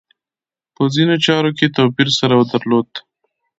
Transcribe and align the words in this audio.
په 0.75 0.83
ځینو 0.93 1.15
چارو 1.25 1.51
کې 1.57 1.73
توپیر 1.75 2.07
سره 2.19 2.35
درلود. 2.51 2.89